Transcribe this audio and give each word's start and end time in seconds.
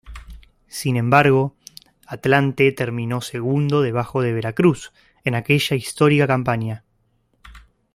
Sin 0.67 0.97
embargo, 0.97 1.55
Atlante 2.07 2.71
terminó 2.71 3.21
segundo 3.21 3.83
debajo 3.83 4.23
de 4.23 4.33
Veracruz 4.33 4.93
en 5.25 5.35
aquella 5.35 5.75
histórica 5.75 6.25
campaña. 6.25 6.83